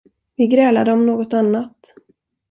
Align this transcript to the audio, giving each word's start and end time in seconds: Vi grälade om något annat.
Vi 0.35 0.47
grälade 0.47 0.91
om 0.91 1.05
något 1.05 1.33
annat. 1.33 1.93